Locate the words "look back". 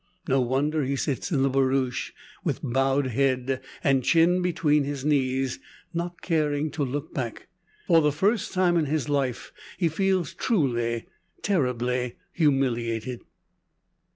6.83-7.49